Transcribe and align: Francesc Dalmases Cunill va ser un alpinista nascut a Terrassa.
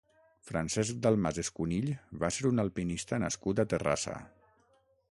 Francesc 0.51 1.03
Dalmases 1.07 1.51
Cunill 1.59 1.91
va 2.25 2.33
ser 2.39 2.49
un 2.53 2.65
alpinista 2.65 3.23
nascut 3.27 3.65
a 3.65 3.71
Terrassa. 3.75 4.21